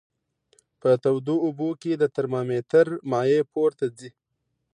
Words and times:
په 0.81 0.89
تودو 1.03 1.35
اوبو 1.45 1.69
کې 1.81 1.91
د 1.97 2.03
ترمامتر 2.15 2.87
مایع 3.11 3.41
پورته 3.53 3.85
ځي. 3.97 4.09